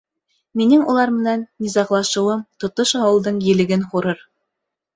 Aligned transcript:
—Минең 0.61 0.85
улар 0.93 1.13
менән 1.17 1.43
низағлашыуым 1.67 2.43
тотош 2.65 2.97
ауылдың 3.03 3.41
елеген 3.53 3.87
һурыр. 3.95 4.29